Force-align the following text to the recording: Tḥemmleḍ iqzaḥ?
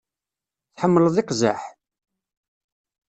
Tḥemmleḍ 0.73 1.15
iqzaḥ? 1.21 1.61